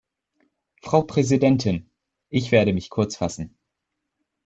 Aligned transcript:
Frau 0.81 1.03
Präsidentin! 1.03 1.87
Ich 2.29 2.51
werde 2.51 2.73
mich 2.73 2.89
kurzfassen. 2.89 3.55